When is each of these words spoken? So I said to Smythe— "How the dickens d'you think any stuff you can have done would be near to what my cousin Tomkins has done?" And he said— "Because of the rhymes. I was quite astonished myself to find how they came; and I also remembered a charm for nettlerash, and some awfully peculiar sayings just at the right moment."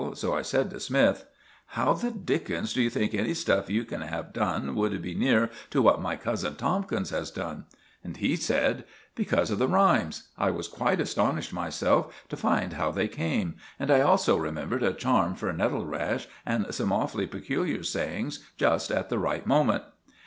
So 0.15 0.33
I 0.33 0.41
said 0.41 0.71
to 0.71 0.79
Smythe— 0.79 1.19
"How 1.77 1.93
the 1.93 2.09
dickens 2.09 2.73
d'you 2.73 2.89
think 2.89 3.13
any 3.13 3.35
stuff 3.35 3.69
you 3.69 3.85
can 3.85 4.01
have 4.01 4.33
done 4.33 4.73
would 4.73 4.99
be 4.99 5.13
near 5.13 5.51
to 5.69 5.79
what 5.79 6.01
my 6.01 6.15
cousin 6.15 6.55
Tomkins 6.55 7.11
has 7.11 7.29
done?" 7.29 7.65
And 8.03 8.17
he 8.17 8.35
said— 8.35 8.85
"Because 9.13 9.51
of 9.51 9.59
the 9.59 9.67
rhymes. 9.67 10.29
I 10.39 10.49
was 10.49 10.67
quite 10.67 10.99
astonished 10.99 11.53
myself 11.53 12.23
to 12.29 12.35
find 12.35 12.73
how 12.73 12.89
they 12.89 13.07
came; 13.07 13.57
and 13.77 13.91
I 13.91 14.01
also 14.01 14.37
remembered 14.37 14.81
a 14.81 14.91
charm 14.93 15.35
for 15.35 15.53
nettlerash, 15.53 16.25
and 16.47 16.73
some 16.73 16.91
awfully 16.91 17.27
peculiar 17.27 17.83
sayings 17.83 18.39
just 18.57 18.89
at 18.89 19.09
the 19.09 19.19
right 19.19 19.45
moment." 19.45 19.83